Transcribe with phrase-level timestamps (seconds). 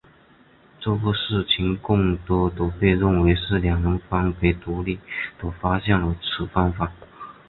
[0.79, 4.97] 这个事情更多地被认为是两人分别独立
[5.39, 6.91] 地发现了此方法。